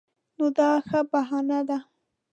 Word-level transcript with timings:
نو 0.37 0.45
دا 0.57 0.69
ښه 0.87 0.99
بهانه 1.11 1.59
ده. 1.69 1.77